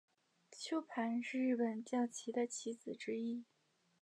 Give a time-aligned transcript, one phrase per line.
[0.49, 3.45] 鸠盘是日本将棋的棋子之一。